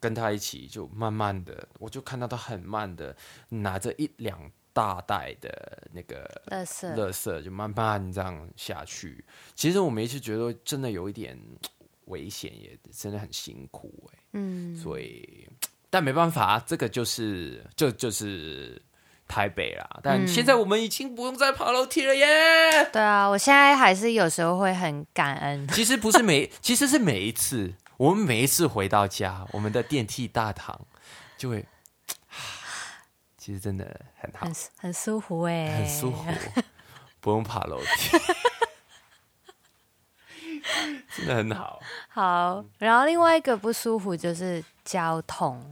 [0.00, 3.16] 跟他一起就慢慢的，我就看到他很慢的
[3.48, 9.24] 拿着一两大袋的那个垃圾，垃圾就慢慢这样下去。
[9.54, 11.38] 其实我每一次觉得真的有一点
[12.06, 15.48] 危险，也真的很辛苦哎、嗯，所以
[15.90, 18.80] 但没办法，这个就是就就是
[19.28, 20.00] 台北啦。
[20.02, 22.26] 但嗯现在我们已经不用再爬楼梯了耶。
[22.92, 25.68] 对啊，我现在还是有时候会很感恩。
[25.68, 30.80] 其实不是每，其实是每一次，我们每一次回到家，我们的电梯大堂
[31.36, 31.64] 就会，
[33.36, 36.24] 其实真的很好很，很舒服哎，很舒服，
[37.20, 38.18] 不用爬楼梯，
[41.16, 41.80] 真的很好。
[42.08, 45.62] 好，然后另外一个不舒服就是交通，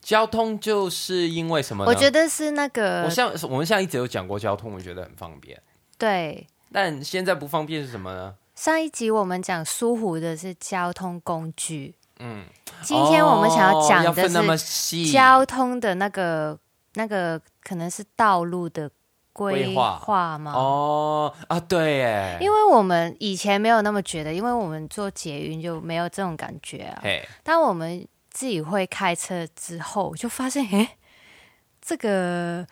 [0.00, 1.90] 交通就是因为什么呢？
[1.90, 5.60] 我觉得是那个我像我们现在一直有讲过交通，我觉得很方便，
[5.98, 6.46] 对。
[6.72, 8.34] 但现在不方便是什么呢？
[8.54, 12.44] 上一集我们讲舒服的是交通工具，嗯，
[12.82, 16.56] 今天我们想要哦讲的是细，交通的那个
[16.94, 18.88] 那个可能是道路的
[19.32, 20.52] 规规划划吗？
[20.52, 27.00] 哦啊，对耶，因为我们以前没有那么觉得，因为我们做捷运就没有这种感觉啊。
[27.02, 30.96] 嘿，当我们自己会开车之后，就发现，哎，
[31.80, 32.66] 这个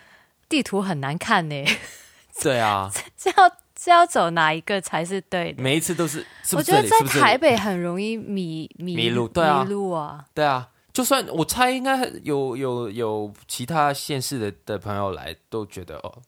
[0.49, 1.65] 地图很难看呢，
[2.43, 5.63] 对啊， 这要这要走哪一个才是对的？
[5.63, 10.25] 每一次都是，我觉得在台北很容易迷迷迷路对啊迷路啊。
[10.35, 16.19] 对啊，就算我猜，应该有有有其他县市的的朋友来，都觉得哦，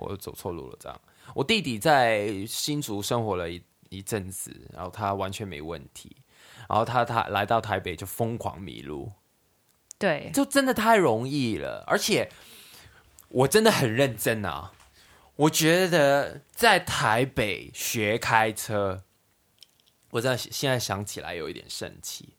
[0.00, 0.76] 我走错路了。
[0.80, 1.00] 这样，
[1.34, 6.16] 我弟弟在新竹生活了一一阵子，然后他完全没问题，
[6.68, 9.12] 然后他他来到台北就疯狂迷路，
[9.98, 12.30] 对，就真的太容易了，而且
[13.28, 14.72] 我真的很认真啊。
[15.36, 19.04] 我觉得在台北学开车，
[20.10, 22.34] 我真的现在想起来有一点生气。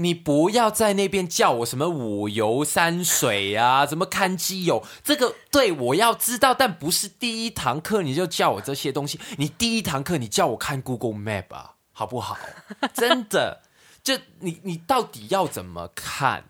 [0.00, 9.18] 你不要在那边叫我什么五游山水啊，什么看基友，这个对我要知道，但不是第一堂课你就叫我这些东西。
[9.38, 12.38] 你第一堂课你叫我看 Google Map 啊，好不好？
[12.94, 13.62] 真的，
[14.04, 16.44] 就你你到底要怎么看？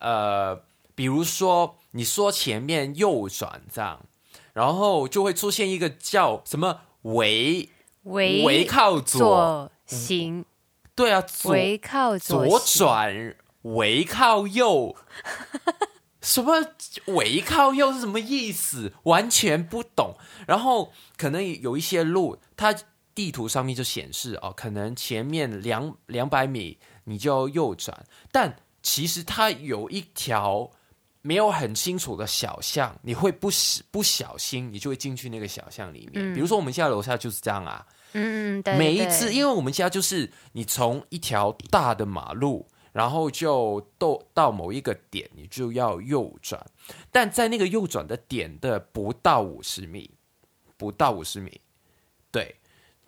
[0.00, 0.62] 呃，
[0.94, 4.00] 比如说你说前面右转这样，
[4.52, 7.70] 然后就会出现一个叫什么围
[8.02, 10.44] 围围靠左，左行，
[10.94, 14.94] 对啊，左围靠左转围靠右，
[16.20, 16.54] 什么
[17.06, 18.92] 围靠右是什么意思？
[19.04, 20.14] 完全不懂。
[20.46, 22.74] 然后可能有一些路，它
[23.14, 30.70] 地图上面就显示哦，可能前面两两百米你就要右转，但其实它有一条
[31.22, 36.34] 没有很清楚的小巷，你会不小不小心，你就会进去那个小巷里面。
[36.34, 46.64] 比如说我们现在楼下就是这样啊，嗯嗯，对，每一次，因为我们家就是你从一条大的马路，然后就到到某一个点，你就要右转，
[47.10, 50.12] 但在那个右转的点的不到五十米，
[50.76, 51.60] 不到五十米，
[52.30, 52.56] 对，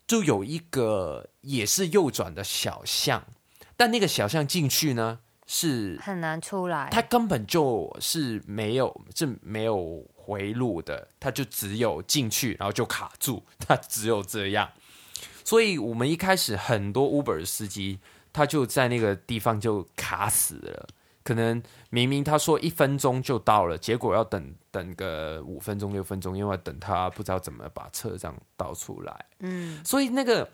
[0.06, 3.24] 就有一个也是右转的小巷，
[3.76, 6.88] 但那个小巷进去呢是很难出来。
[6.90, 14.68] 它根本就是没有是没有回路的，它就只有进去，然后就卡住，它只有这样。
[15.46, 18.00] 所以我们一开始很多 Uber 的司机，
[18.32, 20.88] 他就在那个地方就卡死了。
[21.22, 29.24] 可能明明他说一分钟就到了，结果要等等个五分钟六分钟，因为要等他不知道怎么把车这样倒出来。
[29.38, 30.48] 嗯，所以那个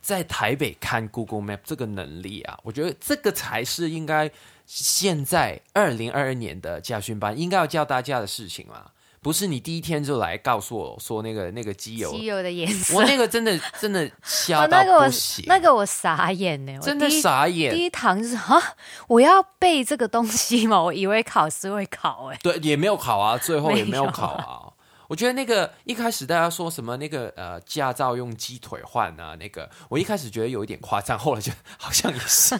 [0.00, 4.30] 在台北看 Google Map 这个能力啊，我觉得这个才是应该
[4.64, 8.90] 现在二零二二年的驾训班应该要教大家的事情嘛，
[9.20, 17.74] 不是你第一天就来告诉我说那个那个机油，机油的颜色，我那个真的真的 哦瞎到那个我不行，那个我傻眼呢，我真的傻眼。
[17.74, 17.88] 第。
[17.88, 18.62] 一堂就是啊，
[19.06, 24.72] 我要背这个东西嘛，我以为考试会考哎，对，也没有考啊，最后也没有考啊。
[25.08, 32.58] 我觉得那个一开始大家说什么那个呃驾照用鸡腿换啊，那个我一开始觉得有一点夸张，后来就好像也是，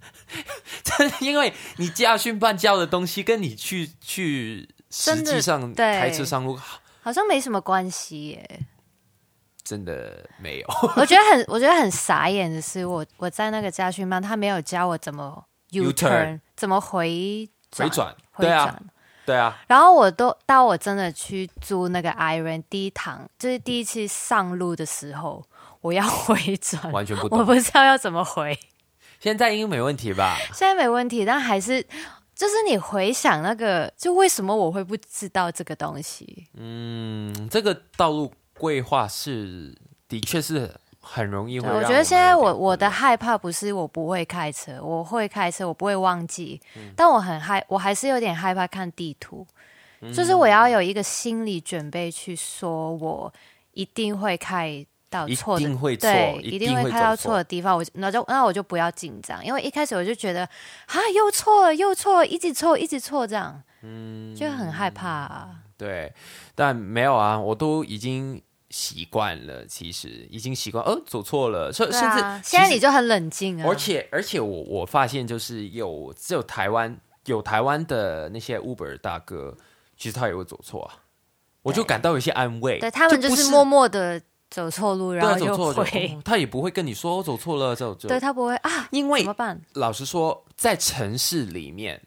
[0.82, 6.58] 真的，因为你驾训班教的东西跟你去去实际上对开车上路
[7.02, 8.60] 好像没什么关系耶。
[9.62, 10.66] 真的没有。
[10.96, 18.82] 我觉得很，我觉得很傻眼的是，我我在那个家训班，他没有教我怎么 U U-turn turn，怎么回回转回对啊转。
[19.26, 25.44] 对啊，然后我都到我真的去租那个 Iron 第一堂，就是第一次上路的时候，
[25.80, 27.40] 我要回转，完全不懂。
[27.40, 28.56] 我不知道要怎么回。
[29.18, 30.36] 现在应该没问题吧？
[30.54, 31.84] 现在没问题，但还是
[32.36, 36.46] 就是你回想那个，就为什么我会不知道这个东西？
[36.54, 39.74] 嗯，这个道路规划是
[40.06, 40.70] 的确是
[41.00, 46.92] 很容易我觉得现在我我的害怕不是我不会开车，我会开车，我不会忘记，嗯。
[46.94, 49.46] 但我很害，我还是有点害怕看地图，
[50.00, 50.12] 嗯。
[50.12, 53.32] 就是我要有一个心理准备去说我
[53.72, 60.44] 一定会开到一错的，定会错对，一一定定会拍到错错的地方，我那就那我就不要紧张，因为一开始我就觉得
[60.86, 65.50] 啊又错了又错了，一直错一直错这样，嗯，就很害怕、啊。
[65.78, 66.12] 对，
[66.54, 68.40] 但没有啊，我都已经
[68.70, 79.54] 习惯了，其实已经习惯，呃，走错了，甚对甚至啊，现在你就很冷静啊，而且而且我我发现就是有只有台湾有台湾的那些 Uber 大哥，
[79.96, 81.04] 其实他也会走错啊，
[81.62, 82.78] 我就感到有些安慰。
[82.78, 84.20] 对他们就是默默的
[84.56, 88.08] 走错路，然后就走错了就回，哦他也不会跟你说我走错了，走走。
[88.08, 89.60] 对他不会啊，因为怎么办？
[89.74, 92.00] 老实说，在城市里面，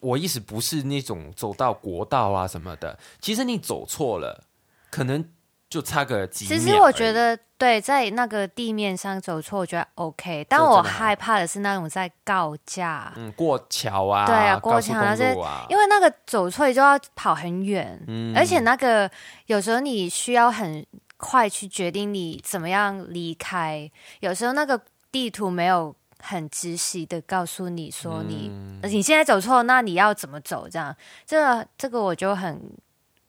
[0.00, 4.42] 我意思不是那种走到国道啊什么的，其实你走错了，
[4.90, 5.24] 可能
[5.70, 6.58] 就差个几秒。
[6.58, 10.44] 其实我觉得，对，在那个地面上走错，我觉得 OK。
[10.48, 19.08] 但我害怕的是那种在告架，嗯，过桥啊，对啊过桥那些啊，因为那个走错你就要跑很远，嗯而且那个
[19.46, 20.84] 有时候你需要很
[21.26, 24.78] 快去决定你怎么样离开，有时候那个
[25.10, 30.68] 地图没有很仔细的告诉你说你、嗯你现在走错，那你要怎么走？
[30.68, 32.60] 这样，这个这个我就很，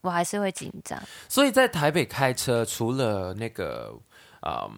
[0.01, 1.01] 我还是会紧张。
[1.29, 3.97] 所以在台北开车，除了那个
[4.41, 4.69] 嗯，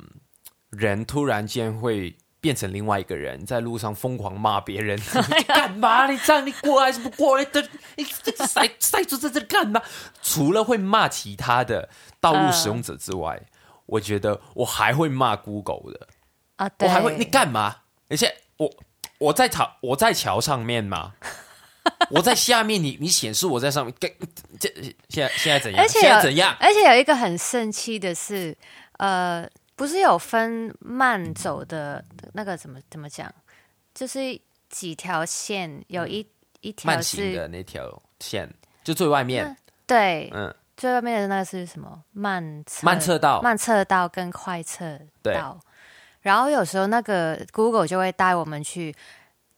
[0.70, 2.16] 人突然间会
[2.48, 4.98] 变成另外一个人， 在路上疯狂骂别人，
[5.38, 6.10] 你干嘛？
[6.10, 7.44] 你这样，你过来是不过来？
[7.44, 7.62] 的
[7.98, 9.82] 你这这塞塞住在这干嘛？
[10.22, 11.90] 除了会骂其他的
[12.22, 13.42] 道路使用者之外，
[13.86, 16.08] 我觉得我还会骂 Google 的，
[16.56, 17.76] 啊，我还会你干嘛？
[18.10, 18.74] 而且我
[19.18, 21.16] 我在桥我在桥上面嘛？
[22.12, 24.10] 我在下面，你你显示我在上面，跟
[24.58, 24.72] 这
[25.10, 25.82] 现在现在怎样？
[25.84, 26.56] 而且现在怎样？
[26.62, 28.56] 而且有一个很生气的是，
[29.00, 29.46] 呃，
[29.78, 33.34] 不是有分慢走的那个怎么怎么讲，
[33.94, 34.38] 就是
[34.70, 36.28] 几条线，有一、
[36.62, 38.52] 一条慢行是的那条线，
[38.84, 42.04] 就最外面，对，嗯，最外面的那个是什么？
[42.12, 45.36] 慢车慢车道，慢车道跟快车对。
[45.36, 45.58] 道。
[46.22, 48.94] 然后有时候那个 Google 就会带我们去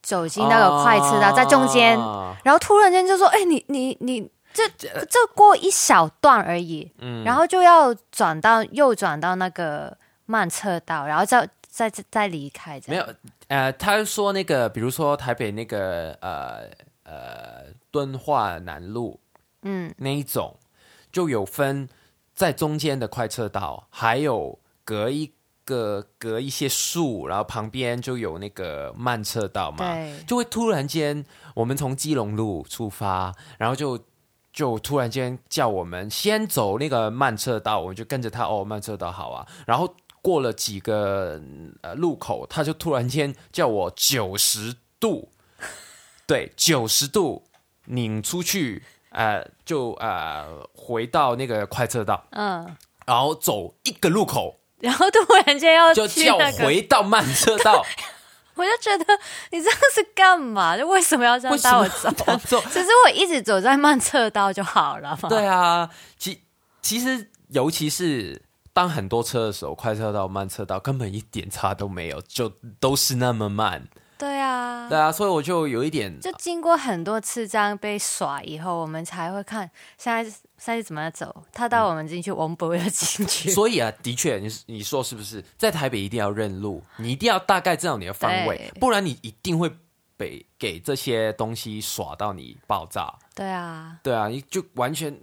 [0.03, 7.23] 走进那个快车道，在中间，啊然后突然间就说：“哎、你你你这这过一小段而已，嗯。
[7.23, 9.97] 然后就要转到右转到那个
[10.29, 13.05] 慢车道，然后再再再再离开。”没有，
[13.47, 16.69] 呃，他说那个，比如说台北那个呃
[17.03, 19.19] 呃敦化南路
[19.63, 20.55] 嗯，那一种，
[21.11, 21.89] 就有分
[22.35, 25.33] 在中间的快车道，还有隔一
[25.65, 31.25] 个隔一些树，然后旁边就有那个慢车道嘛，对，就会突然间，
[31.55, 33.99] 我们从基隆路出发，然后就
[34.53, 39.47] 就突然间叫我们先走那个慢车道，我们就跟着他哦，慢车道好啊。
[39.65, 39.91] 然后
[40.21, 41.39] 过了几个
[41.81, 45.29] 呃路口，他就突然间叫我九十度，
[46.27, 47.43] 对，九十度
[47.85, 57.85] 拧出去，呃，就呃回到那个快车道，嗯，然后走一个路口 然后突然间要就叫回到慢车道，
[58.55, 59.05] 我就觉得
[59.51, 60.77] 你这样是干嘛？
[60.77, 62.07] 就为什么要这样带我走？
[62.27, 62.61] 要走？
[62.71, 65.29] 只是我一直走在慢车道就好了嘛。
[65.29, 66.41] 对啊，其
[66.81, 68.41] 其实尤其是
[68.79, 72.47] 当很多车的时候，快车道、慢车道根本一点差都没有，就
[72.79, 73.85] 都是那么慢。
[74.17, 81.43] 对啊对，啊，所以我就有一点就经过很多次这样被耍以后，我们才会看现在现在怎么走。
[81.51, 83.49] 他带我们进去，我们不会进去。
[83.51, 85.43] 所以啊，的确，你你说是不是？
[85.57, 89.69] 在台北一定要认路，你一定要大概知道你的方位，不然你一定会
[90.15, 93.13] 被给这些东西耍到你爆炸。
[93.35, 95.13] 对啊，对啊，你就完全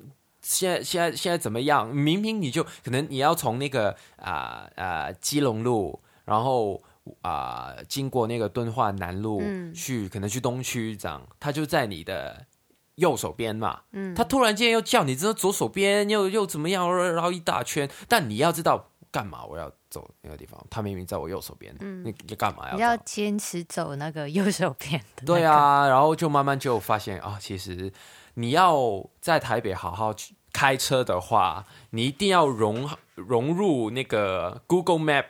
[0.46, 1.88] 现在现在现在怎么样？
[1.92, 6.80] 明明你就可能你要从那个啊啊、基隆路，然后
[7.22, 12.46] 啊、经过那个敦化南路、嗯去，可能去东区这样，他就在你的
[12.94, 13.80] 右手边嘛。
[13.90, 23.02] 嗯他突然间又叫你知道左手边又又怎么样绕一大圈，但你要知道干嘛我要走那个地方，他明明在我右手边，你你干嘛要嗯你要走？
[23.06, 27.92] 坚持走那个右手边的、对，啊，然后就慢慢就发现啊，其实
[28.38, 35.26] 你要在台北好好去开车的话，你一定要融融入那个 Google Map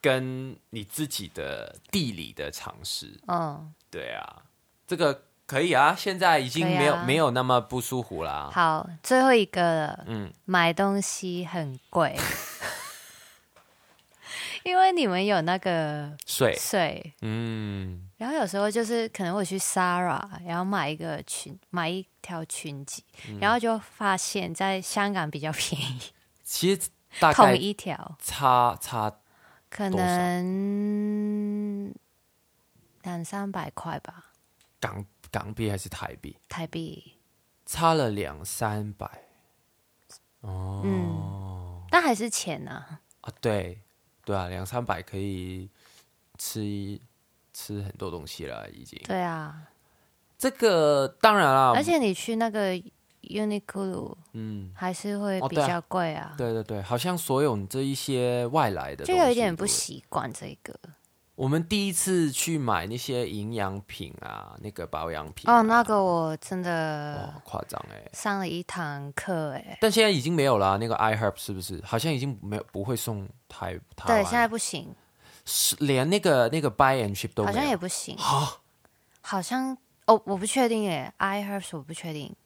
[0.00, 3.20] 跟你自己的地理的常识。
[3.28, 4.42] 嗯，对啊，
[4.86, 8.50] 这个可以啊，现在已经没有、没有那么不舒服啦。
[8.52, 12.16] 好，最后一个了，嗯，买东西很贵，
[14.64, 26.00] 因为你们有那个税，税，嗯，然后有时候就是可能我去 Sara，然后买一个裙，买一条裙子，嗯然后就发现在香港比较便宜，
[26.44, 26.90] 其实
[27.20, 29.20] 大同概一条差差
[29.70, 31.94] 可能
[33.02, 34.32] 两三百块吧，
[34.80, 37.14] 港港币还是台币，台币。
[37.64, 39.06] 差了两三百
[40.40, 40.80] 哦。
[40.84, 43.00] 嗯，但还是钱呢、啊。
[43.20, 43.82] 啊，对，
[44.24, 45.68] 对啊，两三百可以
[46.38, 46.98] 吃一
[47.58, 49.00] 吃很多东西了，已经。
[49.04, 49.56] 对啊，
[50.38, 52.72] 这个当然啦，而且你去那个
[53.22, 59.66] Uniqlo 嗯，还是会比较贵啊，对对对，好像所有这一些外来的，就有一点不。
[59.66, 60.72] 习惯这个。
[61.34, 68.10] 我们第一次去买那些营养品啊，那个保养品啊、哦，那个我真的哇夸张哎！
[68.12, 71.80] 上了一堂课哎，但现在已经没有了啊、那个 iHerb 是不是？
[71.84, 74.92] 好像已经没有不会送台台对，湾现在不行，
[75.50, 78.60] 是连那个那个 buy and ship 都，好像也不行，啊，
[79.22, 79.74] 好像
[80.04, 82.36] 哦，我不确定耶，iHerbs 我不确定，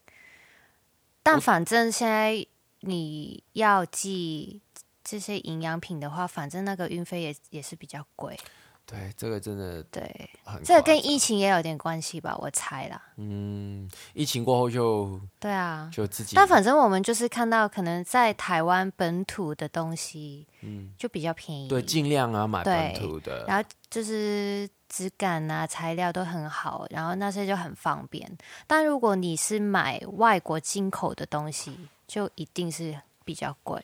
[1.21, 2.47] 但反正现在
[2.81, 4.61] 你要寄
[5.03, 8.39] 这些营养品的话，反正那个运费也也是比较贵，
[8.85, 28.31] 对，这个真的对，很这个跟疫情也有点关系吧，我猜啦，嗯，疫情过后就对啊，就自己，但反正我们就是看到可能在台湾本土的东西，嗯，就比较便宜，对，尽量啊买本土的，然后就是质感啊、材料都很好，然后那些就很方便。
[28.67, 31.75] 但如果你是买外国进口的东西，
[32.07, 33.83] 就一定是比较贵。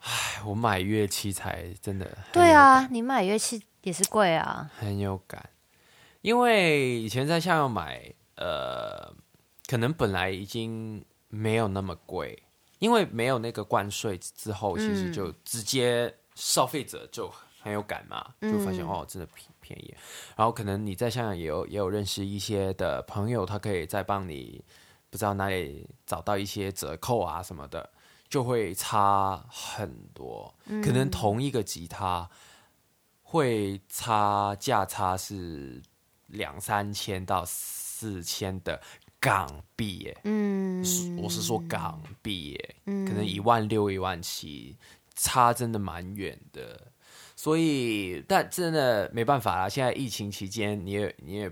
[0.00, 4.70] 唉我买乐器才真的很对啊，你买乐器也是贵啊。
[4.78, 5.50] 很有感，
[6.20, 9.14] 因为以前在香港买，呃，
[9.66, 12.42] 可能本来已经没有那么贵，
[12.78, 19.94] 因为没有那个关税之后，其实嗯就直接消费者就很有感嘛，就发现、嗯哦，真的便便宜。
[20.36, 24.64] 然后可能你在香港也有也有认识一些的朋友，他可以再帮你
[25.10, 27.90] 不知道哪里找到一些折扣啊什么的，
[28.28, 30.52] 就会差很多。
[30.82, 32.28] 可能同一个吉他
[33.32, 35.80] 会差价差是
[36.26, 38.78] 两三千到四千的
[39.18, 40.84] 港币耶，嗯，
[41.16, 44.76] 我是说港币耶，嗯可能一万六一万七，
[45.14, 46.78] 差真的蛮远的。
[47.34, 49.66] 所以，但真的没办法啦。
[49.66, 51.50] 现在疫情期间，你也你也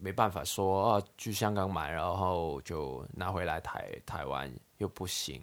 [0.00, 5.38] 没办法说哦，去香港买，然后就拿回来台台湾又不行，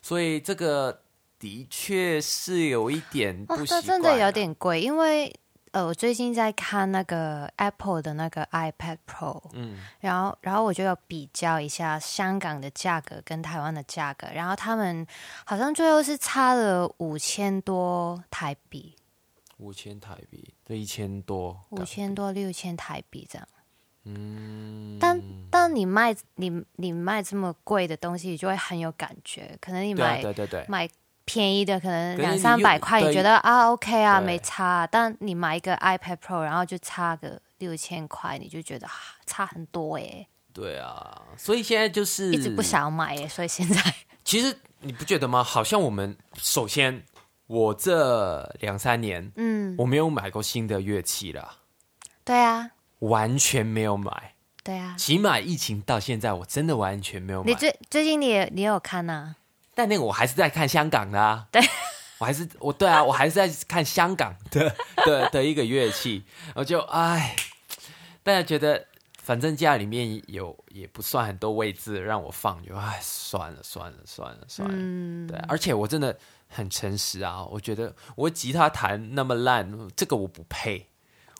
[0.00, 1.02] 所以这个
[1.38, 4.32] 的确是有一点不哦，习惯、真的有。
[4.32, 5.34] 点贵，因为
[5.72, 15.06] 呃，我最近在看那个 Apple 的那个 iPad Pro，嗯，然后然后我就有比较一下香港的价格跟台湾的价格，然后他们
[15.44, 18.94] 好像最后是差了五千多台币，
[19.58, 23.48] 五千台币，这一千多，五千多六千台币这样。
[24.04, 25.20] 嗯，但
[25.50, 29.58] 但你卖你你卖这么贵的东西，你就会很有感觉。
[29.60, 30.88] 可能你买、对对对，买
[31.26, 34.26] 便宜的可能两三百块，你觉得啊 OK 啊对。
[34.26, 38.92] 没差，但你买一个 iPad Pro，然后就差个六千块，你就觉得啊
[39.26, 43.82] 差很多哎、对啊，所以现在就是一直不想要买哎、所以现在。
[44.24, 45.44] 其实你不觉得吗？
[45.44, 47.02] 好像我们首先，
[47.46, 51.58] 我这两三年嗯，我没有买过新的乐器了，
[52.24, 52.70] 对啊。
[53.00, 54.32] 完全没有买。
[54.64, 57.50] 对啊，起码疫情到现在，我真的完全没有买。
[57.50, 57.54] 你。
[57.54, 59.36] 最最近你也你有看呐、
[59.76, 61.46] 但那个我还是在看香港的啊。
[61.52, 61.62] 对，
[62.18, 64.74] 我还是我对啊，我还是在看香港的
[65.04, 66.24] 的的一个乐器，
[66.54, 67.36] 我就哎，
[68.22, 68.86] 大家觉得
[69.22, 74.74] 反正家里面有也不算很多位置让我放，就哎算了算了算了算了。
[74.76, 76.18] 嗯，对，而且我真的
[76.48, 80.88] 很诚实啊，我觉得我吉他弹那么烂，这个我不配。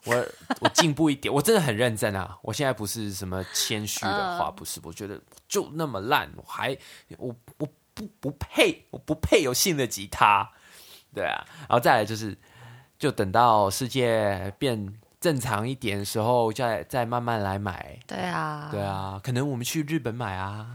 [0.04, 0.14] 我
[0.60, 2.38] 我进步一点，我真的很认真啊！
[2.42, 6.78] 我现在不是什么谦虚的话，嗯不是，我觉得就那么烂，我还
[7.18, 10.46] 我我不不配，我不配有新的吉他，
[11.14, 11.42] 对啊。
[11.60, 12.36] 然后再来就是，
[12.98, 17.98] 就等到世界变正常一点的时候，再再慢慢来买。
[18.06, 20.66] 对啊，对，啊，可能我们去日本买啊。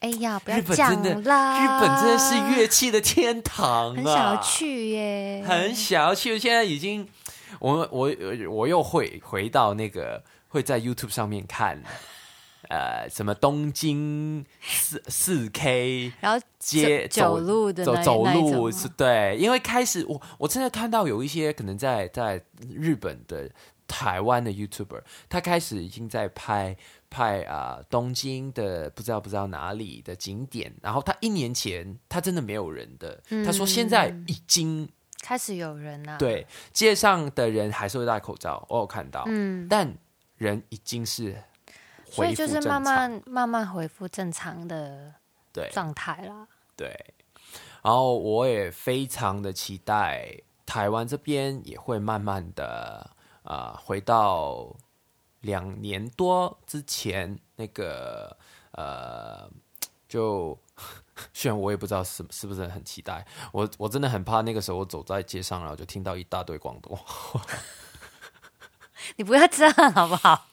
[0.00, 3.96] 哎呀，不要讲的，啦，日本真的是乐器的天堂啊！
[3.96, 7.06] 很想要去耶，很想要去，现在已经，
[7.58, 8.10] 我我
[8.50, 11.82] 我又会回到那个会在 YouTube 上面看，
[12.68, 22.42] 呃，什么东京四四 K 然后街走走路的走走路是对，因为开始我我真的看到有一些可能在在
[22.74, 23.50] 日本的
[23.86, 26.76] 台湾的 YouTuber，他开始已经在拍
[27.08, 34.88] 拍啊、东京的不知道不知道哪里的景点，然后他一年前他真的没有人的，他说现在已经
[35.22, 39.96] 开始有人了、啊，，对街上的人还是会戴口罩，我有看到，嗯，但
[40.36, 41.36] 人已经是恢
[42.10, 45.12] 所以就是慢慢慢慢恢复正常的
[45.52, 46.46] 对状态啦。
[46.76, 47.14] 对，
[47.82, 50.34] 然后我也非常的期待
[50.64, 53.10] 台湾这边也会慢慢的
[53.42, 54.74] 啊、呃回到
[55.40, 58.36] 两年多之前那个
[58.72, 59.48] 呃，
[60.08, 60.58] 就
[61.32, 67.40] 虽然我也不知道是是不是很期待，我我真的很怕那个时候我走在街上，然后就听到一大堆广东话，
[69.16, 70.48] 你不要这样好不好？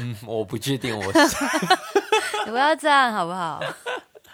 [0.00, 1.18] 嗯，我不确定我 是
[2.46, 3.60] 你不要这样好不好？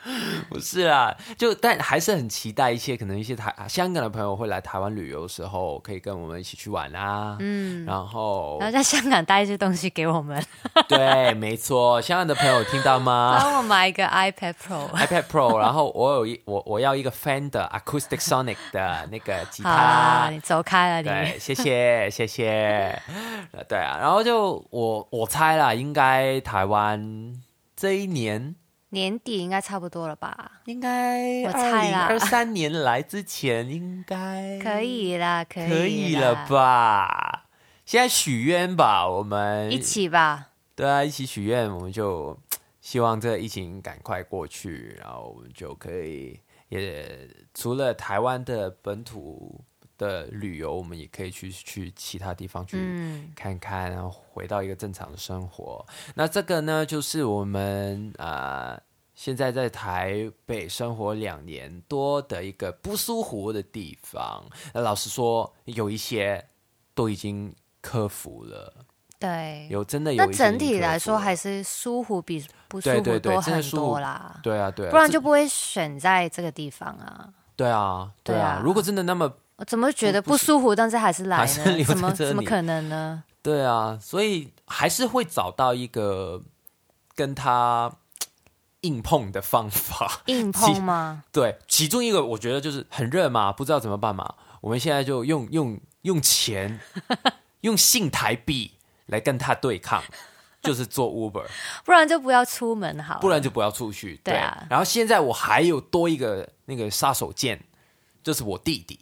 [0.48, 7.36] 不是啦，就但还是很期待一些可能一些台香港的朋友会来台湾旅游的时候，可以跟我们一起去玩啊。
[7.40, 10.42] 嗯，然后然后在香港带一些东西给我们，
[10.88, 14.88] 对，没错，香港的朋友听到吗 帮我买一个 iPad Pro。
[14.90, 20.40] ？iPad Pro，然后我有一我我要一个 Fender Acoustic Sonic 的那个吉他你。
[20.40, 21.38] 走开了对，你。
[21.38, 23.00] 谢谢谢谢。
[23.52, 27.34] 呃对啊，然后就我我猜啦，应该台湾
[27.76, 28.54] 这一年
[28.92, 30.60] 年底应该差不多了吧？
[30.66, 36.46] 应该我二猜啦零二三年来之前应该可以啦，可以可以了？
[36.46, 37.46] 吧？
[37.86, 40.50] 现在许愿吧，我们一起吧。
[40.74, 42.38] 对啊，一起许愿，我们就
[42.82, 46.38] 希望这个疫情赶快过去，然后我们就可以
[46.68, 49.64] 也除了台湾的本土
[50.02, 55.86] 的旅游，我们也可以去去其他地方去嗯，看看，然后回到一个正常的生活。
[56.14, 58.82] 那这个呢，就是我们啊、呃
[59.14, 64.42] 现在在台北生活两年多的一个不舒服的地方。
[64.72, 66.42] 那老实说，有一些
[66.94, 68.74] 都已经克服了，
[69.20, 69.68] 对。
[69.70, 77.28] 有真的有那整体来说还是舒服比不舒服多很多啦，对啊对啊，不然就不会选在这个地方啊。
[77.54, 78.62] 对啊对啊对啊。
[78.64, 79.30] 如果真的那么
[79.62, 81.84] 我怎么觉得不不舒服，但是还是来还是呢？
[81.84, 83.22] 怎么怎么可能呢？
[83.42, 86.42] 对啊，所以还是会找到一个
[87.14, 87.92] 跟他
[88.80, 90.22] 硬碰的方法。
[90.26, 91.22] 硬碰吗？
[91.30, 94.34] 对，其中一个我觉得就是很热嘛，不知道怎么办嘛。
[94.62, 96.80] 我们现在就用用用钱，
[97.60, 98.72] 用信台币
[99.06, 100.02] 来跟他对抗，
[100.60, 101.46] 就是做 Uber，
[101.86, 103.20] 不然就不要出门好。
[103.20, 104.20] 不然就不要出去。
[104.24, 107.56] 对啊然后现在我还有多一个那个杀手锏，
[108.24, 108.98] 就是我弟弟，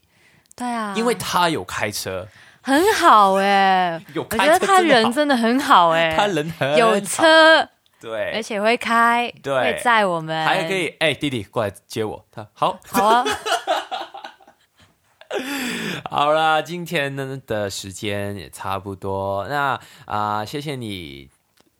[0.60, 2.28] 对啊，因为他有开车，
[2.60, 7.66] 很好哎、有我觉得他人真的很好哎、他人很有好车，
[7.98, 9.54] 对，而且会开，对。
[9.54, 12.22] 会载我们，还可以，哎、弟弟过来接我。
[12.30, 13.24] 他好，好啊，
[16.10, 19.48] 好啦，今天呢的时间也差不多。
[19.48, 21.30] 那啊、谢谢你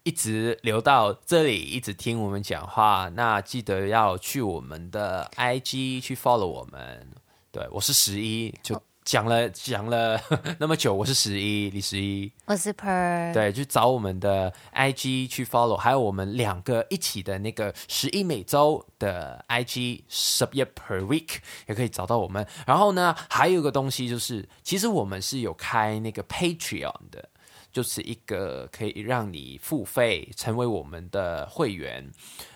[0.05, 3.11] 一直留到这里，一直听我们讲话。
[3.15, 7.07] 那记得要去我们的 IG 去 follow 我们。
[7.53, 10.21] 对我是十一，就讲了讲了
[10.61, 22.47] 那么久，我是十一李十一，我是 Per，对，去找我们的 IG 去 follow，还有我们两个一起的那个十一每周的 IG 十一 per week 也可以找到我们。
[22.65, 27.29] 然后呢，还有一个东西就是，其实我们是有开那个 Patreon 的。
[27.73, 32.11] 就是一个可以让你付费成为我们的会员，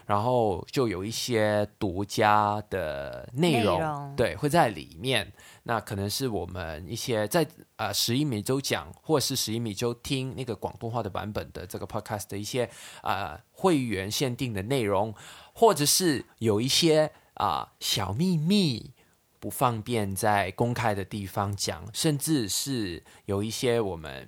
[0.07, 5.33] 然后就有一些独家的内容，内容对，会在里面。
[5.65, 7.47] 那可能是我们一些在
[7.77, 12.69] 呃十一每周讲，或是十一每周听那个广东话的版本的这个 podcast 的一些
[13.03, 15.15] 呃会员限定的内容，
[15.55, 18.93] 或者是有一些啊、小秘密。
[19.41, 24.27] 不方便在公开的地方讲，甚至是有一些我们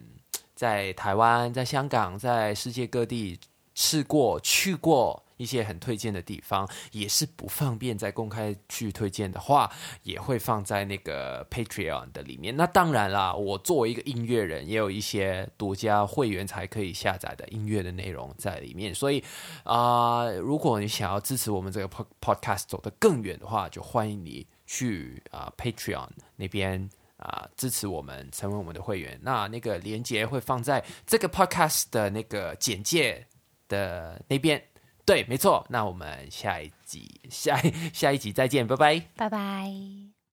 [0.56, 3.38] 在台湾、在香港、在世界各地
[3.74, 9.70] 吃过、去过一些很推荐的地方，也是不方便在公开去推荐的话，
[10.02, 12.56] 也会放在那个 Patreon 的里面。
[12.56, 18.94] 那当然啦，我作为一个音乐人，也有一些独家会员才可以下载的音乐的内容在里面。
[18.94, 19.22] 所以
[19.64, 26.88] 啊、如果你想要支持我们这个 pod- podcast 走得更远的话，就欢迎你去啊、Patreon 那边。
[27.16, 29.18] 啊，支持我们，成为我们的会员。
[29.22, 33.26] 那那个链接会放在这个 podcast 的那个简介
[33.68, 34.62] 的那边。
[35.04, 35.64] 对，没错。
[35.70, 37.56] 那我们下一集下
[37.92, 39.00] 下一集再见，拜拜。
[39.16, 40.05] 拜拜。